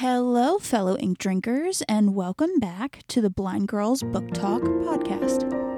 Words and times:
Hello, 0.00 0.56
fellow 0.58 0.96
ink 0.96 1.18
drinkers, 1.18 1.82
and 1.86 2.14
welcome 2.14 2.58
back 2.58 3.00
to 3.08 3.20
the 3.20 3.28
Blind 3.28 3.68
Girls 3.68 4.02
Book 4.02 4.32
Talk 4.32 4.62
podcast. 4.62 5.69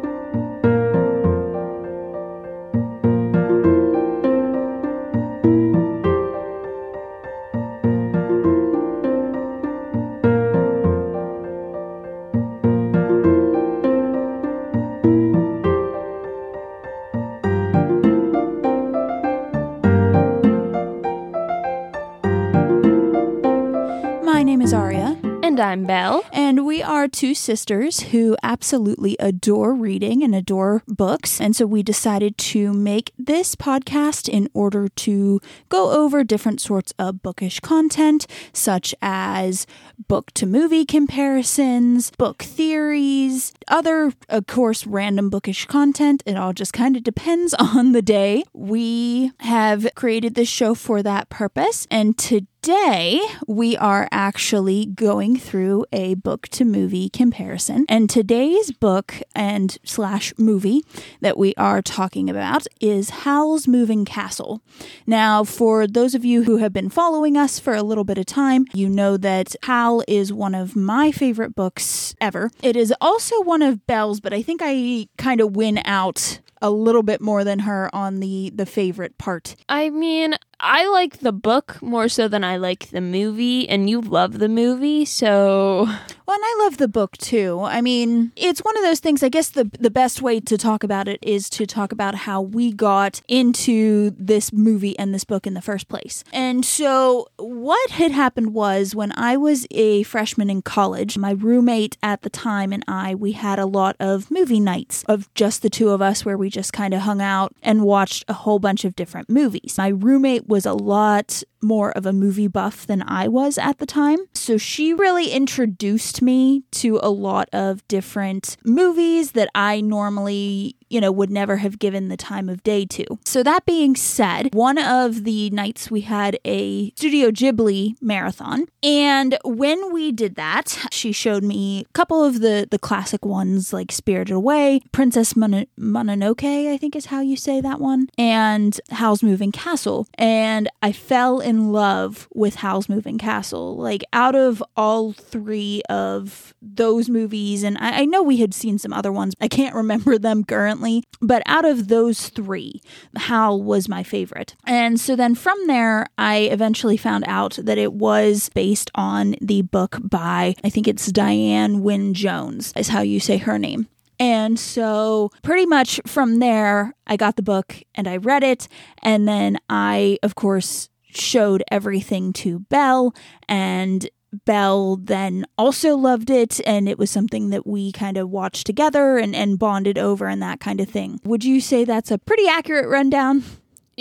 I'm 25.72 25.86
Belle. 25.86 26.22
And 26.52 26.66
we 26.66 26.82
are 26.82 27.08
two 27.08 27.34
sisters 27.34 28.00
who 28.10 28.36
absolutely 28.42 29.16
adore 29.18 29.72
reading 29.72 30.22
and 30.22 30.34
adore 30.34 30.82
books. 30.86 31.40
And 31.40 31.56
so 31.56 31.64
we 31.64 31.82
decided 31.82 32.36
to 32.52 32.74
make 32.74 33.10
this 33.18 33.56
podcast 33.56 34.28
in 34.28 34.50
order 34.52 34.86
to 34.86 35.40
go 35.70 35.92
over 35.92 36.22
different 36.22 36.60
sorts 36.60 36.92
of 36.98 37.22
bookish 37.22 37.60
content, 37.60 38.26
such 38.52 38.94
as 39.00 39.66
book 40.08 40.30
to 40.32 40.44
movie 40.44 40.84
comparisons, 40.84 42.10
book 42.18 42.42
theories, 42.42 43.54
other, 43.68 44.12
of 44.28 44.46
course, 44.46 44.86
random 44.86 45.30
bookish 45.30 45.64
content. 45.64 46.22
It 46.26 46.36
all 46.36 46.52
just 46.52 46.74
kind 46.74 46.98
of 46.98 47.02
depends 47.02 47.54
on 47.58 47.92
the 47.92 48.02
day. 48.02 48.44
We 48.52 49.32
have 49.38 49.88
created 49.94 50.34
this 50.34 50.50
show 50.50 50.74
for 50.74 51.02
that 51.02 51.30
purpose. 51.30 51.86
And 51.90 52.18
today, 52.18 52.46
Today, 52.62 53.20
we 53.48 53.76
are 53.76 54.08
actually 54.12 54.86
going 54.86 55.36
through 55.36 55.84
a 55.92 56.14
book 56.14 56.41
to 56.50 56.64
movie 56.64 57.08
comparison. 57.08 57.84
And 57.88 58.08
today's 58.08 58.72
book 58.72 59.14
and 59.34 59.76
slash 59.84 60.32
movie 60.38 60.84
that 61.20 61.38
we 61.38 61.54
are 61.56 61.82
talking 61.82 62.28
about 62.28 62.66
is 62.80 63.10
Howl's 63.10 63.66
Moving 63.68 64.04
Castle. 64.04 64.62
Now, 65.06 65.44
for 65.44 65.86
those 65.86 66.14
of 66.14 66.24
you 66.24 66.44
who 66.44 66.58
have 66.58 66.72
been 66.72 66.88
following 66.88 67.36
us 67.36 67.58
for 67.58 67.74
a 67.74 67.82
little 67.82 68.04
bit 68.04 68.18
of 68.18 68.26
time, 68.26 68.66
you 68.74 68.88
know 68.88 69.16
that 69.16 69.54
Howl 69.62 70.02
is 70.08 70.32
one 70.32 70.54
of 70.54 70.76
my 70.76 71.12
favorite 71.12 71.54
books 71.54 72.14
ever. 72.20 72.50
It 72.62 72.76
is 72.76 72.92
also 73.00 73.40
one 73.42 73.62
of 73.62 73.86
Belle's, 73.86 74.20
but 74.20 74.32
I 74.32 74.42
think 74.42 74.60
I 74.62 75.08
kind 75.16 75.40
of 75.40 75.56
win 75.56 75.80
out 75.84 76.40
a 76.62 76.70
little 76.70 77.02
bit 77.02 77.20
more 77.20 77.42
than 77.42 77.60
her 77.60 77.90
on 77.94 78.20
the 78.20 78.52
the 78.54 78.64
favorite 78.64 79.18
part. 79.18 79.56
I 79.68 79.90
mean, 79.90 80.36
I 80.62 80.88
like 80.88 81.18
the 81.18 81.32
book 81.32 81.82
more 81.82 82.08
so 82.08 82.28
than 82.28 82.44
I 82.44 82.56
like 82.56 82.90
the 82.90 83.00
movie, 83.00 83.68
and 83.68 83.90
you 83.90 84.00
love 84.00 84.38
the 84.38 84.48
movie, 84.48 85.04
so 85.04 85.88
Well, 86.32 86.36
and 86.36 86.44
I 86.44 86.64
love 86.64 86.78
the 86.78 86.88
book 86.88 87.18
too. 87.18 87.60
I 87.62 87.82
mean, 87.82 88.32
it's 88.36 88.60
one 88.60 88.76
of 88.78 88.82
those 88.84 89.00
things. 89.00 89.22
I 89.22 89.28
guess 89.28 89.50
the 89.50 89.70
the 89.78 89.90
best 89.90 90.22
way 90.22 90.40
to 90.40 90.56
talk 90.56 90.82
about 90.82 91.06
it 91.08 91.18
is 91.20 91.50
to 91.50 91.66
talk 91.66 91.92
about 91.92 92.14
how 92.14 92.40
we 92.40 92.72
got 92.72 93.20
into 93.28 94.14
this 94.16 94.50
movie 94.50 94.98
and 94.98 95.12
this 95.12 95.24
book 95.24 95.46
in 95.46 95.54
the 95.54 95.60
first 95.60 95.88
place. 95.88 96.24
And 96.32 96.64
so, 96.64 97.26
what 97.36 97.90
had 97.90 98.12
happened 98.12 98.54
was 98.54 98.94
when 98.94 99.12
I 99.16 99.36
was 99.36 99.66
a 99.72 100.04
freshman 100.04 100.48
in 100.48 100.62
college, 100.62 101.18
my 101.18 101.32
roommate 101.32 101.98
at 102.02 102.22
the 102.22 102.30
time 102.30 102.72
and 102.72 102.84
I 102.86 103.14
we 103.14 103.32
had 103.32 103.58
a 103.58 103.66
lot 103.66 103.96
of 103.98 104.30
movie 104.30 104.60
nights 104.60 105.04
of 105.08 105.32
just 105.34 105.60
the 105.60 105.70
two 105.70 105.90
of 105.90 106.00
us 106.00 106.24
where 106.24 106.38
we 106.38 106.48
just 106.48 106.72
kind 106.72 106.94
of 106.94 107.00
hung 107.00 107.20
out 107.20 107.52
and 107.62 107.82
watched 107.82 108.24
a 108.28 108.32
whole 108.32 108.58
bunch 108.58 108.86
of 108.86 108.96
different 108.96 109.28
movies. 109.28 109.74
My 109.76 109.88
roommate 109.88 110.48
was 110.52 110.66
a 110.66 110.74
lot 110.74 111.42
more 111.62 111.92
of 111.92 112.04
a 112.04 112.12
movie 112.12 112.46
buff 112.46 112.86
than 112.86 113.02
I 113.08 113.26
was 113.26 113.56
at 113.56 113.78
the 113.78 113.86
time. 113.86 114.18
So 114.34 114.58
she 114.58 114.92
really 114.92 115.30
introduced 115.30 116.20
me 116.20 116.64
to 116.72 117.00
a 117.02 117.08
lot 117.08 117.48
of 117.54 117.88
different 117.88 118.58
movies 118.62 119.32
that 119.32 119.48
I 119.54 119.80
normally, 119.80 120.76
you 120.92 121.00
know, 121.00 121.10
would 121.10 121.30
never 121.30 121.56
have 121.56 121.78
given 121.78 122.08
the 122.08 122.16
time 122.16 122.48
of 122.48 122.62
day 122.62 122.84
to. 122.84 123.04
So 123.24 123.42
that 123.42 123.64
being 123.64 123.96
said, 123.96 124.54
one 124.54 124.78
of 124.78 125.24
the 125.24 125.48
nights 125.50 125.90
we 125.90 126.02
had 126.02 126.38
a 126.44 126.90
Studio 126.90 127.30
Ghibli 127.30 127.94
marathon. 128.00 128.66
And 128.82 129.38
when 129.44 129.92
we 129.92 130.12
did 130.12 130.34
that, 130.34 130.86
she 130.90 131.12
showed 131.12 131.42
me 131.42 131.86
a 131.88 131.92
couple 131.92 132.22
of 132.22 132.40
the 132.40 132.68
the 132.70 132.78
classic 132.78 133.24
ones 133.24 133.72
like 133.72 133.90
Spirited 133.90 134.34
Away, 134.34 134.80
Princess 134.92 135.34
Mon- 135.34 135.66
Mononoke, 135.78 136.72
I 136.72 136.76
think 136.76 136.94
is 136.94 137.06
how 137.06 137.20
you 137.20 137.36
say 137.36 137.60
that 137.60 137.80
one, 137.80 138.08
and 138.18 138.78
Howl's 138.90 139.22
Moving 139.22 139.52
Castle. 139.52 140.06
And 140.14 140.68
I 140.82 140.92
fell 140.92 141.40
in 141.40 141.72
love 141.72 142.28
with 142.34 142.56
Howl's 142.56 142.88
Moving 142.88 143.18
Castle. 143.18 143.76
Like 143.76 144.04
out 144.12 144.34
of 144.34 144.62
all 144.76 145.12
three 145.12 145.82
of 145.88 146.54
those 146.60 147.08
movies, 147.08 147.62
and 147.62 147.78
I, 147.78 148.02
I 148.02 148.04
know 148.04 148.22
we 148.22 148.38
had 148.38 148.52
seen 148.52 148.78
some 148.78 148.92
other 148.92 149.12
ones, 149.12 149.34
I 149.40 149.48
can't 149.48 149.74
remember 149.74 150.18
them 150.18 150.44
currently, 150.44 150.81
but 151.20 151.42
out 151.46 151.64
of 151.64 151.88
those 151.88 152.28
three, 152.28 152.80
Howl 153.16 153.62
was 153.62 153.88
my 153.88 154.02
favorite. 154.02 154.54
And 154.66 155.00
so 155.00 155.16
then 155.16 155.34
from 155.34 155.66
there, 155.66 156.06
I 156.18 156.38
eventually 156.38 156.96
found 156.96 157.24
out 157.26 157.58
that 157.62 157.78
it 157.78 157.92
was 157.92 158.48
based 158.50 158.90
on 158.94 159.36
the 159.40 159.62
book 159.62 159.98
by, 160.02 160.54
I 160.64 160.70
think 160.70 160.88
it's 160.88 161.06
Diane 161.06 161.82
Wynne 161.82 162.14
Jones, 162.14 162.72
is 162.76 162.88
how 162.88 163.00
you 163.00 163.20
say 163.20 163.38
her 163.38 163.58
name. 163.58 163.88
And 164.18 164.58
so, 164.58 165.30
pretty 165.42 165.66
much 165.66 166.00
from 166.06 166.38
there, 166.38 166.94
I 167.06 167.16
got 167.16 167.34
the 167.34 167.42
book 167.42 167.82
and 167.94 168.06
I 168.06 168.18
read 168.18 168.44
it. 168.44 168.68
And 169.02 169.26
then 169.26 169.58
I, 169.68 170.18
of 170.22 170.36
course, 170.36 170.88
showed 171.14 171.64
everything 171.70 172.32
to 172.34 172.60
Belle. 172.60 173.14
And 173.48 174.08
Belle 174.44 174.96
then 174.96 175.44
also 175.58 175.96
loved 175.96 176.30
it. 176.30 176.60
And 176.66 176.88
it 176.88 176.98
was 176.98 177.10
something 177.10 177.50
that 177.50 177.66
we 177.66 177.92
kind 177.92 178.16
of 178.16 178.30
watched 178.30 178.66
together 178.66 179.18
and, 179.18 179.34
and 179.34 179.58
bonded 179.58 179.98
over 179.98 180.26
and 180.28 180.42
that 180.42 180.60
kind 180.60 180.80
of 180.80 180.88
thing. 180.88 181.20
Would 181.24 181.44
you 181.44 181.60
say 181.60 181.84
that's 181.84 182.10
a 182.10 182.18
pretty 182.18 182.48
accurate 182.48 182.88
rundown? 182.88 183.44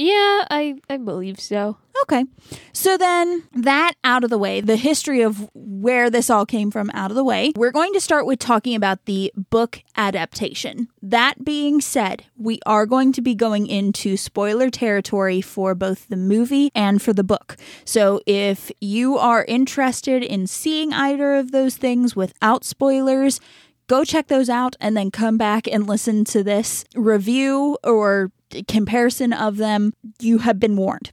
Yeah, 0.01 0.45
I 0.50 0.75
I 0.89 0.97
believe 0.97 1.39
so. 1.39 1.78
Okay. 2.03 2.25
So 2.73 2.97
then, 2.97 3.44
that 3.53 3.94
out 4.03 4.23
of 4.23 4.29
the 4.31 4.38
way, 4.38 4.59
the 4.59 4.75
history 4.75 5.22
of 5.22 5.50
where 5.53 6.09
this 6.09 6.29
all 6.29 6.45
came 6.45 6.72
from 6.72 6.89
out 6.94 7.12
of 7.12 7.16
the 7.16 7.23
way, 7.23 7.51
we're 7.56 7.72
going 7.72 7.94
to 7.94 8.01
start 8.01 8.25
with 8.25 8.39
talking 8.39 8.75
about 8.75 9.06
the 9.06 9.31
book 9.35 9.84
adaptation. 9.95 10.88
That 11.03 11.45
being 11.45 11.81
said, 11.81 12.23
we 12.35 12.59
are 12.66 12.88
going 12.88 13.12
to 13.13 13.22
be 13.22 13.35
going 13.35 13.67
into 13.67 14.17
spoiler 14.17 14.72
territory 14.72 15.41
for 15.41 15.75
both 15.75 16.07
the 16.07 16.18
movie 16.18 16.72
and 16.73 17.01
for 17.01 17.13
the 17.13 17.23
book. 17.23 17.57
So 17.85 18.22
if 18.25 18.72
you 18.81 19.18
are 19.18 19.45
interested 19.45 20.23
in 20.23 20.47
seeing 20.47 20.94
either 20.94 21.35
of 21.35 21.51
those 21.51 21.78
things 21.78 22.16
without 22.16 22.63
spoilers, 22.63 23.39
go 23.88 24.03
check 24.03 24.28
those 24.28 24.50
out 24.50 24.75
and 24.79 24.97
then 24.97 25.12
come 25.12 25.38
back 25.38 25.68
and 25.68 25.88
listen 25.88 26.23
to 26.25 26.44
this 26.44 26.85
review 26.95 27.78
or 27.83 28.31
comparison 28.67 29.34
of 29.34 29.57
them. 29.57 29.94
You 30.19 30.39
have 30.39 30.59
been 30.59 30.75
warned. 30.75 31.12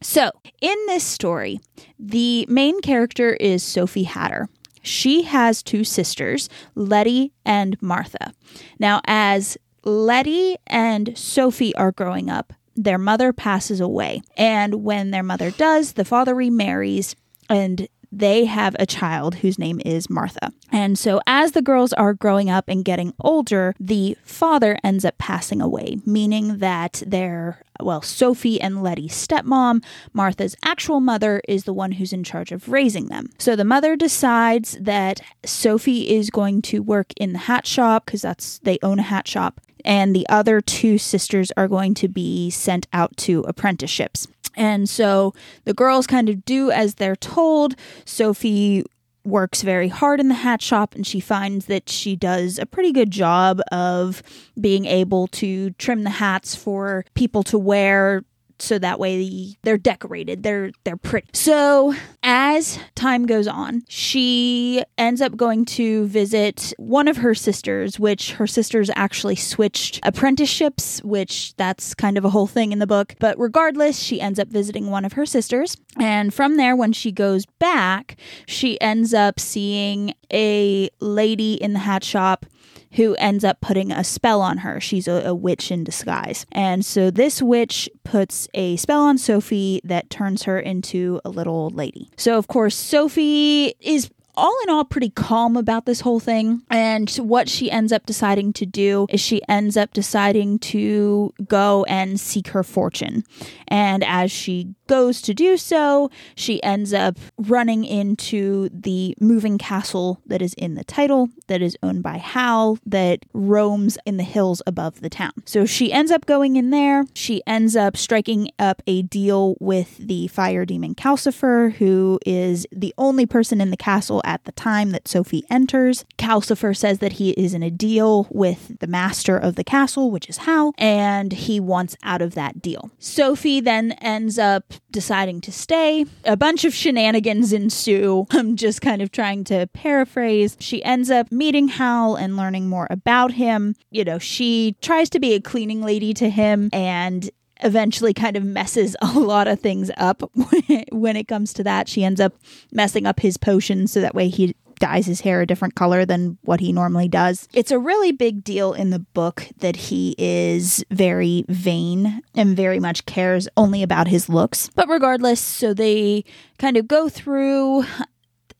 So, 0.00 0.30
in 0.60 0.76
this 0.86 1.04
story, 1.04 1.58
the 1.98 2.46
main 2.48 2.80
character 2.80 3.34
is 3.34 3.62
Sophie 3.62 4.04
Hatter. 4.04 4.48
She 4.82 5.22
has 5.22 5.62
two 5.62 5.82
sisters, 5.82 6.48
Letty 6.74 7.32
and 7.44 7.80
Martha. 7.82 8.32
Now, 8.78 9.00
as 9.06 9.58
Letty 9.84 10.56
and 10.66 11.16
Sophie 11.18 11.74
are 11.74 11.92
growing 11.92 12.30
up, 12.30 12.52
their 12.76 12.98
mother 12.98 13.32
passes 13.32 13.80
away. 13.80 14.22
And 14.36 14.84
when 14.84 15.10
their 15.10 15.24
mother 15.24 15.50
does, 15.50 15.94
the 15.94 16.04
father 16.04 16.34
remarries 16.34 17.16
and 17.50 17.88
they 18.10 18.44
have 18.46 18.74
a 18.78 18.86
child 18.86 19.36
whose 19.36 19.58
name 19.58 19.80
is 19.84 20.08
Martha. 20.10 20.52
And 20.70 20.98
so, 20.98 21.20
as 21.26 21.52
the 21.52 21.62
girls 21.62 21.92
are 21.94 22.14
growing 22.14 22.50
up 22.50 22.64
and 22.68 22.84
getting 22.84 23.14
older, 23.20 23.74
the 23.80 24.16
father 24.22 24.78
ends 24.84 25.04
up 25.04 25.18
passing 25.18 25.60
away, 25.60 25.98
meaning 26.04 26.58
that 26.58 27.02
their, 27.06 27.62
well, 27.80 28.02
Sophie 28.02 28.60
and 28.60 28.82
Letty's 28.82 29.14
stepmom, 29.14 29.82
Martha's 30.12 30.56
actual 30.64 31.00
mother, 31.00 31.40
is 31.48 31.64
the 31.64 31.72
one 31.72 31.92
who's 31.92 32.12
in 32.12 32.24
charge 32.24 32.52
of 32.52 32.68
raising 32.68 33.06
them. 33.06 33.30
So, 33.38 33.56
the 33.56 33.64
mother 33.64 33.96
decides 33.96 34.76
that 34.80 35.20
Sophie 35.44 36.14
is 36.14 36.30
going 36.30 36.62
to 36.62 36.82
work 36.82 37.12
in 37.16 37.32
the 37.32 37.38
hat 37.40 37.66
shop 37.66 38.06
because 38.06 38.22
that's, 38.22 38.58
they 38.60 38.78
own 38.82 38.98
a 38.98 39.02
hat 39.02 39.26
shop. 39.28 39.60
And 39.88 40.14
the 40.14 40.28
other 40.28 40.60
two 40.60 40.98
sisters 40.98 41.50
are 41.56 41.66
going 41.66 41.94
to 41.94 42.08
be 42.08 42.50
sent 42.50 42.86
out 42.92 43.16
to 43.18 43.40
apprenticeships. 43.40 44.28
And 44.54 44.88
so 44.88 45.32
the 45.64 45.72
girls 45.72 46.06
kind 46.06 46.28
of 46.28 46.44
do 46.44 46.70
as 46.70 46.96
they're 46.96 47.16
told. 47.16 47.74
Sophie 48.04 48.84
works 49.24 49.62
very 49.62 49.88
hard 49.88 50.20
in 50.20 50.28
the 50.28 50.34
hat 50.34 50.60
shop 50.60 50.94
and 50.94 51.06
she 51.06 51.20
finds 51.20 51.66
that 51.66 51.88
she 51.88 52.16
does 52.16 52.58
a 52.58 52.66
pretty 52.66 52.92
good 52.92 53.10
job 53.10 53.60
of 53.72 54.22
being 54.60 54.84
able 54.84 55.26
to 55.28 55.70
trim 55.72 56.04
the 56.04 56.10
hats 56.10 56.54
for 56.54 57.04
people 57.14 57.42
to 57.44 57.58
wear 57.58 58.24
so 58.60 58.78
that 58.78 58.98
way 58.98 59.56
they're 59.62 59.78
decorated 59.78 60.42
they're 60.42 60.70
they're 60.84 60.96
pretty. 60.96 61.28
So 61.32 61.94
as 62.22 62.78
time 62.94 63.26
goes 63.26 63.46
on 63.46 63.82
she 63.88 64.82
ends 64.96 65.20
up 65.20 65.36
going 65.36 65.64
to 65.64 66.06
visit 66.06 66.72
one 66.78 67.08
of 67.08 67.18
her 67.18 67.34
sisters 67.34 67.98
which 67.98 68.32
her 68.32 68.46
sisters 68.46 68.90
actually 68.96 69.36
switched 69.36 70.00
apprenticeships 70.02 71.02
which 71.02 71.54
that's 71.56 71.94
kind 71.94 72.18
of 72.18 72.24
a 72.24 72.30
whole 72.30 72.46
thing 72.46 72.72
in 72.72 72.78
the 72.78 72.86
book. 72.86 73.14
But 73.18 73.38
regardless 73.38 73.98
she 73.98 74.20
ends 74.20 74.38
up 74.38 74.48
visiting 74.48 74.90
one 74.90 75.04
of 75.04 75.14
her 75.14 75.26
sisters. 75.26 75.76
And 75.98 76.32
from 76.32 76.56
there 76.56 76.76
when 76.76 76.92
she 76.92 77.12
goes 77.12 77.46
back 77.58 78.16
she 78.46 78.80
ends 78.80 79.14
up 79.14 79.40
seeing 79.40 80.14
a 80.32 80.90
lady 81.00 81.54
in 81.54 81.72
the 81.72 81.80
hat 81.80 82.04
shop 82.04 82.46
who 82.92 83.14
ends 83.16 83.44
up 83.44 83.60
putting 83.60 83.92
a 83.92 84.04
spell 84.04 84.40
on 84.40 84.58
her. 84.58 84.80
She's 84.80 85.08
a, 85.08 85.22
a, 85.26 85.34
witch 85.34 85.70
in 85.70 85.84
disguise. 85.84 86.46
And 86.52 86.84
so 86.84 87.10
this 87.10 87.42
witch 87.42 87.88
puts 88.04 88.48
a 88.54 88.76
spell 88.76 89.02
on 89.02 89.18
Sophie 89.18 89.80
that 89.84 90.10
turns 90.10 90.44
her 90.44 90.58
into 90.58 91.20
a 91.24 91.28
little 91.30 91.70
lady. 91.70 92.10
So, 92.16 92.38
of 92.38 92.48
course, 92.48 92.74
Sophie 92.74 93.74
is 93.80 94.10
all 94.38 94.56
in 94.62 94.70
all 94.70 94.84
pretty 94.84 95.10
calm 95.10 95.56
about 95.56 95.84
this 95.84 96.00
whole 96.00 96.20
thing. 96.20 96.62
And 96.70 97.10
what 97.16 97.48
she 97.48 97.70
ends 97.70 97.92
up 97.92 98.06
deciding 98.06 98.52
to 98.54 98.66
do 98.66 99.06
is 99.10 99.20
she 99.20 99.42
ends 99.48 99.76
up 99.76 99.92
deciding 99.92 100.60
to 100.60 101.34
go 101.46 101.84
and 101.88 102.18
seek 102.20 102.48
her 102.48 102.62
fortune. 102.62 103.24
And 103.66 104.04
as 104.04 104.30
she 104.30 104.74
goes 104.86 105.20
to 105.22 105.34
do 105.34 105.56
so, 105.56 106.10
she 106.34 106.62
ends 106.62 106.94
up 106.94 107.18
running 107.36 107.84
into 107.84 108.68
the 108.72 109.14
moving 109.20 109.58
castle 109.58 110.20
that 110.24 110.40
is 110.40 110.54
in 110.54 110.74
the 110.74 110.84
title, 110.84 111.28
that 111.48 111.60
is 111.60 111.76
owned 111.82 112.02
by 112.02 112.18
Howl, 112.18 112.78
that 112.86 113.24
roams 113.34 113.98
in 114.06 114.16
the 114.16 114.22
hills 114.22 114.62
above 114.66 115.00
the 115.00 115.10
town. 115.10 115.32
So 115.44 115.66
she 115.66 115.92
ends 115.92 116.10
up 116.10 116.26
going 116.26 116.56
in 116.56 116.70
there. 116.70 117.04
She 117.12 117.42
ends 117.46 117.76
up 117.76 117.96
striking 117.96 118.50
up 118.58 118.82
a 118.86 119.02
deal 119.02 119.56
with 119.60 119.98
the 119.98 120.28
fire 120.28 120.64
demon 120.64 120.94
Calcifer, 120.94 121.72
who 121.72 122.18
is 122.24 122.66
the 122.72 122.94
only 122.96 123.26
person 123.26 123.60
in 123.60 123.70
the 123.70 123.76
castle 123.76 124.22
at 124.28 124.44
the 124.44 124.52
time 124.52 124.90
that 124.90 125.08
Sophie 125.08 125.44
enters. 125.50 126.04
Calcifer 126.18 126.76
says 126.76 126.98
that 126.98 127.14
he 127.14 127.30
is 127.30 127.54
in 127.54 127.62
a 127.62 127.70
deal 127.70 128.28
with 128.30 128.78
the 128.78 128.86
master 128.86 129.38
of 129.38 129.54
the 129.54 129.64
castle, 129.64 130.10
which 130.10 130.28
is 130.28 130.38
Howl, 130.38 130.74
and 130.76 131.32
he 131.32 131.58
wants 131.58 131.96
out 132.02 132.20
of 132.20 132.34
that 132.34 132.60
deal. 132.60 132.90
Sophie 132.98 133.60
then 133.60 133.92
ends 133.92 134.38
up 134.38 134.74
deciding 134.90 135.40
to 135.40 135.50
stay. 135.50 136.04
A 136.24 136.36
bunch 136.36 136.64
of 136.64 136.74
shenanigans 136.74 137.54
ensue. 137.54 138.26
I'm 138.30 138.54
just 138.56 138.82
kind 138.82 139.00
of 139.00 139.10
trying 139.10 139.44
to 139.44 139.66
paraphrase. 139.72 140.56
She 140.60 140.84
ends 140.84 141.10
up 141.10 141.32
meeting 141.32 141.68
Howl 141.68 142.16
and 142.16 142.36
learning 142.36 142.68
more 142.68 142.86
about 142.90 143.32
him. 143.32 143.74
You 143.90 144.04
know, 144.04 144.18
she 144.18 144.76
tries 144.82 145.08
to 145.10 145.20
be 145.20 145.32
a 145.34 145.40
cleaning 145.40 145.82
lady 145.82 146.12
to 146.14 146.28
him 146.28 146.68
and 146.72 147.30
eventually 147.60 148.14
kind 148.14 148.36
of 148.36 148.44
messes 148.44 148.96
a 149.02 149.18
lot 149.18 149.48
of 149.48 149.60
things 149.60 149.90
up 149.96 150.22
when 150.92 151.16
it 151.16 151.28
comes 151.28 151.52
to 151.54 151.64
that. 151.64 151.88
She 151.88 152.04
ends 152.04 152.20
up 152.20 152.34
messing 152.72 153.06
up 153.06 153.20
his 153.20 153.36
potions 153.36 153.92
so 153.92 154.00
that 154.00 154.14
way 154.14 154.28
he 154.28 154.54
dyes 154.78 155.06
his 155.06 155.22
hair 155.22 155.40
a 155.40 155.46
different 155.46 155.74
color 155.74 156.04
than 156.04 156.38
what 156.42 156.60
he 156.60 156.72
normally 156.72 157.08
does. 157.08 157.48
It's 157.52 157.72
a 157.72 157.78
really 157.78 158.12
big 158.12 158.44
deal 158.44 158.72
in 158.72 158.90
the 158.90 159.00
book 159.00 159.48
that 159.58 159.74
he 159.74 160.14
is 160.18 160.84
very 160.90 161.44
vain 161.48 162.22
and 162.36 162.56
very 162.56 162.78
much 162.78 163.04
cares 163.04 163.48
only 163.56 163.82
about 163.82 164.06
his 164.06 164.28
looks. 164.28 164.70
But 164.74 164.88
regardless, 164.88 165.40
so 165.40 165.74
they 165.74 166.24
kind 166.58 166.76
of 166.76 166.86
go 166.86 167.08
through 167.08 167.84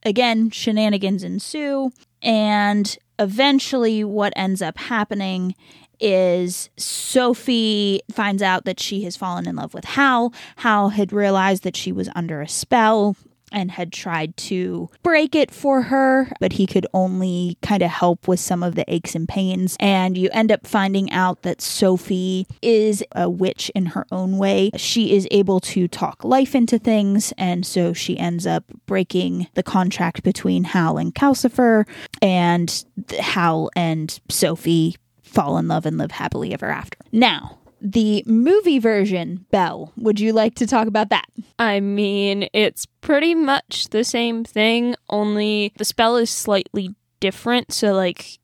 again, 0.04 0.50
shenanigans 0.50 1.22
ensue, 1.22 1.90
and 2.22 2.96
eventually 3.18 4.04
what 4.04 4.32
ends 4.36 4.62
up 4.62 4.78
happening 4.78 5.54
is 6.00 6.70
Sophie 6.76 8.00
finds 8.10 8.42
out 8.42 8.64
that 8.64 8.80
she 8.80 9.02
has 9.04 9.16
fallen 9.16 9.46
in 9.46 9.56
love 9.56 9.74
with 9.74 9.84
Howl. 9.84 10.32
Howl 10.56 10.90
had 10.90 11.12
realized 11.12 11.62
that 11.64 11.76
she 11.76 11.92
was 11.92 12.08
under 12.14 12.40
a 12.40 12.48
spell 12.48 13.16
and 13.52 13.70
had 13.70 13.92
tried 13.92 14.36
to 14.36 14.88
break 15.02 15.34
it 15.34 15.50
for 15.50 15.82
her, 15.82 16.30
but 16.40 16.52
he 16.52 16.66
could 16.66 16.86
only 16.92 17.56
kind 17.62 17.82
of 17.82 17.90
help 17.90 18.28
with 18.28 18.40
some 18.40 18.62
of 18.62 18.74
the 18.74 18.84
aches 18.92 19.14
and 19.14 19.28
pains. 19.28 19.76
And 19.80 20.16
you 20.16 20.28
end 20.32 20.52
up 20.52 20.66
finding 20.66 21.10
out 21.10 21.42
that 21.42 21.60
Sophie 21.60 22.46
is 22.62 23.02
a 23.12 23.28
witch 23.28 23.70
in 23.74 23.86
her 23.86 24.06
own 24.10 24.38
way. 24.38 24.70
She 24.76 25.14
is 25.14 25.26
able 25.30 25.60
to 25.60 25.88
talk 25.88 26.24
life 26.24 26.54
into 26.54 26.78
things, 26.78 27.32
and 27.38 27.66
so 27.66 27.92
she 27.92 28.18
ends 28.18 28.46
up 28.46 28.64
breaking 28.86 29.48
the 29.54 29.62
contract 29.62 30.22
between 30.22 30.64
Howl 30.64 30.98
and 30.98 31.14
Calcifer, 31.14 31.86
and 32.20 32.84
Howl 33.18 33.70
and 33.74 34.18
Sophie 34.28 34.96
fall 35.38 35.56
in 35.56 35.68
love 35.68 35.86
and 35.86 35.98
live 35.98 36.10
happily 36.10 36.52
ever 36.52 36.66
after. 36.66 36.98
Now, 37.12 37.58
the 37.80 38.24
movie 38.26 38.80
version, 38.80 39.46
Belle, 39.52 39.92
would 39.96 40.18
you 40.18 40.32
like 40.32 40.56
to 40.56 40.66
talk 40.66 40.88
about 40.88 41.10
that? 41.10 41.26
I 41.60 41.78
mean, 41.78 42.48
it's 42.52 42.86
pretty 42.86 43.36
much 43.36 43.90
the 43.90 44.02
same 44.02 44.42
thing, 44.42 44.96
only 45.08 45.72
the 45.76 45.84
spell 45.84 46.16
is 46.16 46.28
slightly 46.28 46.96
different. 47.20 47.72
So, 47.72 47.92
like, 47.92 48.40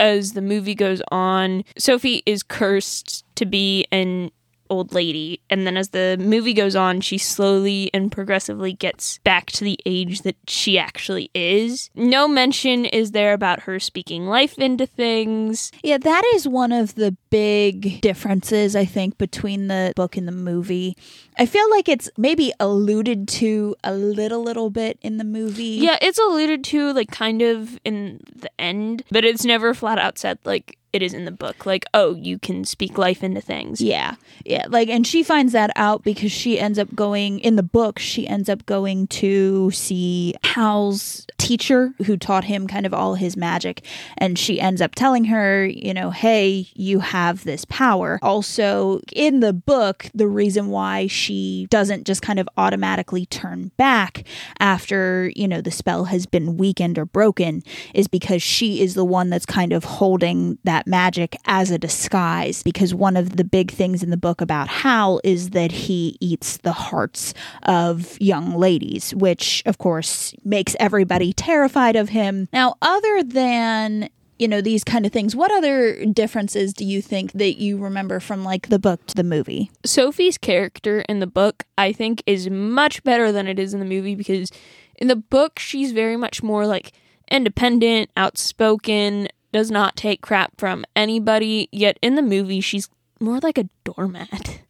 as 0.00 0.32
the 0.32 0.42
movie 0.42 0.74
goes 0.74 1.00
on, 1.12 1.62
Sophie 1.78 2.24
is 2.26 2.42
cursed 2.42 3.24
to 3.36 3.46
be 3.46 3.86
an 3.92 4.32
old 4.70 4.92
lady. 4.92 5.40
And 5.50 5.66
then 5.66 5.76
as 5.76 5.90
the 5.90 6.16
movie 6.18 6.54
goes 6.54 6.76
on, 6.76 7.00
she 7.00 7.18
slowly 7.18 7.90
and 7.92 8.10
progressively 8.10 8.72
gets 8.72 9.18
back 9.18 9.46
to 9.52 9.64
the 9.64 9.78
age 9.86 10.22
that 10.22 10.36
she 10.48 10.78
actually 10.78 11.30
is. 11.34 11.90
No 11.94 12.28
mention 12.28 12.84
is 12.84 13.12
there 13.12 13.32
about 13.32 13.60
her 13.60 13.78
speaking 13.78 14.26
life 14.26 14.58
into 14.58 14.86
things. 14.86 15.72
Yeah, 15.82 15.98
that 15.98 16.24
is 16.34 16.48
one 16.48 16.72
of 16.72 16.94
the 16.94 17.16
big 17.30 18.00
differences, 18.00 18.74
I 18.74 18.84
think, 18.84 19.18
between 19.18 19.68
the 19.68 19.92
book 19.96 20.16
and 20.16 20.26
the 20.26 20.32
movie. 20.32 20.96
I 21.38 21.46
feel 21.46 21.68
like 21.70 21.88
it's 21.88 22.08
maybe 22.16 22.52
alluded 22.58 23.28
to 23.28 23.76
a 23.84 23.92
little, 23.92 24.42
little 24.42 24.70
bit 24.70 24.98
in 25.02 25.18
the 25.18 25.24
movie. 25.24 25.64
Yeah, 25.64 25.98
it's 26.00 26.18
alluded 26.18 26.64
to, 26.64 26.92
like, 26.92 27.10
kind 27.10 27.42
of 27.42 27.78
in 27.84 28.20
the 28.34 28.50
end, 28.58 29.02
but 29.10 29.24
it's 29.24 29.44
never 29.44 29.74
flat 29.74 29.98
out 29.98 30.18
said, 30.18 30.38
like, 30.44 30.78
it 30.96 31.02
is 31.02 31.14
in 31.14 31.24
the 31.24 31.30
book. 31.30 31.66
Like 31.66 31.84
oh 31.94 32.14
you 32.14 32.38
can 32.38 32.64
speak 32.64 32.98
life 32.98 33.22
into 33.22 33.40
things. 33.40 33.80
Yeah. 33.80 34.16
Yeah. 34.44 34.66
Like 34.68 34.88
and 34.88 35.06
she 35.06 35.22
finds 35.22 35.52
that 35.52 35.70
out 35.76 36.02
because 36.02 36.32
she 36.32 36.58
ends 36.58 36.78
up 36.78 36.94
going 36.94 37.38
in 37.40 37.56
the 37.56 37.62
book 37.62 37.98
she 37.98 38.26
ends 38.26 38.48
up 38.48 38.64
going 38.66 39.06
to 39.08 39.70
see 39.70 40.34
Howl's 40.42 41.26
teacher 41.38 41.92
who 42.06 42.16
taught 42.16 42.44
him 42.44 42.66
kind 42.66 42.86
of 42.86 42.94
all 42.94 43.14
his 43.14 43.36
magic. 43.36 43.84
And 44.18 44.38
she 44.38 44.60
ends 44.60 44.80
up 44.80 44.94
telling 44.94 45.26
her 45.26 45.66
you 45.66 45.92
know 45.92 46.10
hey 46.10 46.68
you 46.74 47.00
have 47.00 47.44
this 47.44 47.64
power. 47.66 48.18
Also 48.22 49.00
in 49.12 49.40
the 49.40 49.52
book 49.52 50.06
the 50.14 50.26
reason 50.26 50.68
why 50.68 51.06
she 51.06 51.66
doesn't 51.70 52.06
just 52.06 52.22
kind 52.22 52.38
of 52.38 52.48
automatically 52.56 53.26
turn 53.26 53.70
back 53.76 54.24
after 54.58 55.30
you 55.36 55.46
know 55.46 55.60
the 55.60 55.70
spell 55.70 56.04
has 56.04 56.26
been 56.26 56.56
weakened 56.56 56.98
or 56.98 57.04
broken 57.04 57.62
is 57.94 58.08
because 58.08 58.42
she 58.42 58.80
is 58.80 58.94
the 58.94 59.04
one 59.04 59.30
that's 59.30 59.46
kind 59.46 59.72
of 59.72 59.84
holding 59.84 60.58
magic 60.86 61.36
as 61.44 61.70
a 61.70 61.78
disguise 61.78 62.62
because 62.62 62.94
one 62.94 63.16
of 63.16 63.36
the 63.36 63.44
big 63.44 63.70
things 63.70 64.02
in 64.02 64.10
the 64.10 64.16
book 64.16 64.40
about 64.40 64.68
Howl 64.68 65.20
is 65.24 65.50
that 65.50 65.72
he 65.72 66.16
eats 66.20 66.58
the 66.58 66.72
hearts 66.72 67.34
of 67.64 68.20
young 68.20 68.54
ladies, 68.54 69.14
which 69.14 69.62
of 69.66 69.78
course 69.78 70.34
makes 70.44 70.76
everybody 70.78 71.32
terrified 71.32 71.96
of 71.96 72.10
him. 72.10 72.48
Now, 72.52 72.76
other 72.80 73.22
than 73.22 74.08
you 74.38 74.46
know 74.46 74.60
these 74.60 74.84
kind 74.84 75.06
of 75.06 75.12
things 75.12 75.34
what 75.34 75.50
other 75.50 76.04
differences 76.04 76.74
do 76.74 76.84
you 76.84 77.00
think 77.00 77.32
that 77.32 77.58
you 77.58 77.78
remember 77.78 78.20
from 78.20 78.44
like 78.44 78.68
the 78.68 78.78
book 78.78 79.06
to 79.06 79.14
the 79.14 79.24
movie 79.24 79.70
sophie's 79.84 80.36
character 80.36 81.00
in 81.08 81.20
the 81.20 81.26
book 81.26 81.64
i 81.78 81.90
think 81.90 82.22
is 82.26 82.50
much 82.50 83.02
better 83.02 83.32
than 83.32 83.46
it 83.46 83.58
is 83.58 83.72
in 83.72 83.80
the 83.80 83.86
movie 83.86 84.14
because 84.14 84.50
in 84.96 85.08
the 85.08 85.16
book 85.16 85.58
she's 85.58 85.92
very 85.92 86.18
much 86.18 86.42
more 86.42 86.66
like 86.66 86.92
independent 87.30 88.10
outspoken 88.16 89.28
does 89.56 89.70
not 89.70 89.96
take 89.96 90.20
crap 90.20 90.52
from 90.58 90.84
anybody, 90.94 91.68
yet 91.72 91.98
in 92.02 92.14
the 92.14 92.22
movie, 92.22 92.60
she's 92.60 92.88
more 93.18 93.38
like 93.38 93.58
a 93.58 93.68
doormat. 93.84 94.60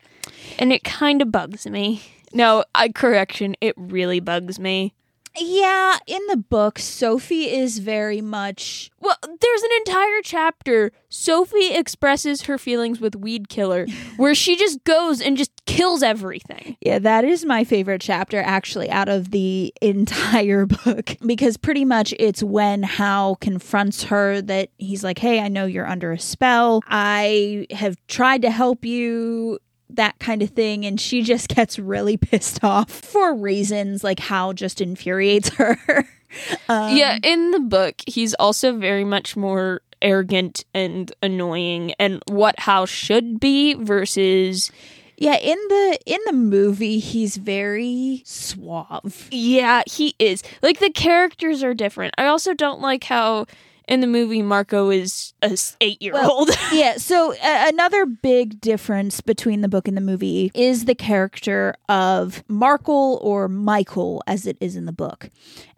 And 0.59 0.73
it 0.73 0.85
kind 0.85 1.21
of 1.21 1.33
bugs 1.33 1.67
me. 1.67 2.03
No, 2.33 2.65
I 2.75 2.89
correction, 2.89 3.57
it 3.61 3.75
really 3.77 4.21
bugs 4.21 4.59
me. 4.59 4.95
Yeah, 5.39 5.97
in 6.07 6.21
the 6.29 6.37
book, 6.37 6.79
Sophie 6.79 7.51
is 7.51 7.79
very 7.79 8.21
much. 8.21 8.91
Well, 9.01 9.17
there's 9.23 9.63
an 9.63 9.71
entire 9.79 10.23
chapter. 10.23 10.93
Sophie 11.09 11.75
expresses 11.75 12.43
her 12.43 12.59
feelings 12.59 13.01
with 13.01 13.15
Weed 13.17 13.49
Killer, 13.49 13.87
where 14.17 14.35
she 14.35 14.57
just 14.57 14.83
goes 14.85 15.21
and 15.21 15.37
just 15.37 15.53
kills 15.67 16.03
everything. 16.03 16.77
Yeah, 16.81 16.99
that 17.01 17.25
is 17.25 17.45
my 17.45 17.65
favorite 17.65 18.01
chapter, 18.01 18.41
actually, 18.41 18.91
out 18.91 19.09
of 19.09 19.31
the 19.31 19.73
entire 19.83 20.67
book, 20.67 21.17
because 21.25 21.57
pretty 21.57 21.85
much 21.85 22.15
it's 22.19 22.43
when 22.43 22.83
Howl 22.83 23.37
confronts 23.37 24.05
her 24.05 24.41
that 24.43 24.71
he's 24.79 25.05
like, 25.05 25.19
Hey, 25.19 25.41
I 25.41 25.49
know 25.49 25.67
you're 25.67 25.87
under 25.87 26.13
a 26.13 26.19
spell. 26.19 26.83
I 26.87 27.67
have 27.71 27.97
tried 28.09 28.43
to 28.43 28.51
help 28.51 28.85
you 28.85 29.59
that 29.91 30.19
kind 30.19 30.43
of 30.43 30.51
thing 30.51 30.85
and 30.85 31.01
she 31.01 31.23
just 31.23 31.49
gets 31.55 31.79
really 31.79 32.17
pissed 32.17 32.63
off 32.65 32.91
for 32.91 33.35
reasons 33.35 34.03
like 34.03 34.19
Howl 34.21 34.53
just 34.53 34.81
infuriates 34.81 35.49
her. 35.57 35.79
um, 36.69 36.97
yeah, 36.97 37.19
in 37.23 37.53
the 37.53 37.61
book, 37.61 37.95
he's 38.07 38.35
also 38.35 38.77
very 38.77 39.05
much 39.05 39.37
more 39.37 39.81
arrogant 40.03 40.65
and 40.75 41.11
annoying 41.23 41.93
and 41.99 42.23
what 42.29 42.59
Howl 42.61 42.85
should 42.87 43.41
be 43.41 43.75
versus 43.75 44.71
Yeah, 45.17 45.37
in 45.39 45.57
the 45.69 45.99
in 46.05 46.19
the 46.27 46.33
movie 46.35 46.99
he's 46.99 47.37
very 47.39 48.23
suave. 48.27 49.29
Yeah, 49.31 49.83
he 49.87 50.15
is. 50.19 50.43
Like 50.63 50.79
the 50.81 50.91
characters 50.91 51.63
are 51.63 51.73
different. 51.75 52.15
I 52.19 52.27
also 52.27 52.53
don't 52.53 52.81
like 52.83 53.05
how 53.05 53.47
in 53.89 54.01
the 54.01 54.07
movie 54.07 54.43
Marco 54.43 54.91
is 54.91 55.35
a 55.43 55.57
eight 55.81 56.01
year 56.03 56.15
old. 56.17 56.51
yeah, 56.73 56.97
so 56.97 57.33
uh, 57.33 57.37
another 57.69 58.07
big 58.07 58.61
difference 58.61 59.21
between 59.21 59.61
the 59.61 59.69
book 59.69 59.89
and 59.89 59.97
the 59.97 60.01
movie 60.01 60.51
is 60.55 60.85
the 60.85 60.95
character 60.95 61.75
of 61.89 62.45
Markl 62.49 63.23
or 63.23 63.49
Michael 63.49 64.23
as 64.27 64.47
it 64.47 64.57
is 64.61 64.77
in 64.77 64.87
the 64.87 64.93
book. 64.93 65.31